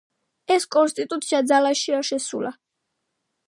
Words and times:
ეს 0.55 0.63
კონსტიტუცია 0.75 1.41
ძალაში 1.51 1.95
არ 1.99 2.11
შესულა. 2.13 2.57